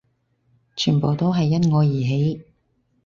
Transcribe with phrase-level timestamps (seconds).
[0.75, 2.41] 全部都係因我而起